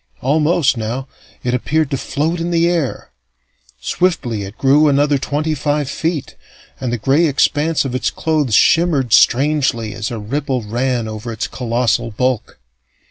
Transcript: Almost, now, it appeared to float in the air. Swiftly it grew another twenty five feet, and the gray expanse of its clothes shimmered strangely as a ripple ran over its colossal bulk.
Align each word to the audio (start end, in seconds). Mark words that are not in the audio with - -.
Almost, 0.21 0.77
now, 0.77 1.07
it 1.43 1.53
appeared 1.53 1.91
to 1.91 1.95
float 1.97 2.39
in 2.39 2.49
the 2.49 2.67
air. 2.67 3.11
Swiftly 3.79 4.41
it 4.41 4.57
grew 4.57 4.87
another 4.87 5.19
twenty 5.19 5.53
five 5.53 5.87
feet, 5.87 6.35
and 6.79 6.91
the 6.91 6.97
gray 6.97 7.27
expanse 7.27 7.85
of 7.85 7.93
its 7.93 8.09
clothes 8.09 8.55
shimmered 8.55 9.13
strangely 9.13 9.93
as 9.93 10.09
a 10.09 10.17
ripple 10.17 10.63
ran 10.63 11.07
over 11.07 11.31
its 11.31 11.45
colossal 11.45 12.09
bulk. 12.09 12.57